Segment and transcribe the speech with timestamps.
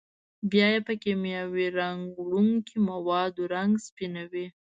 [0.51, 4.47] بیا یې په کېمیاوي رنګ وړونکو موادو رنګ سپینوي.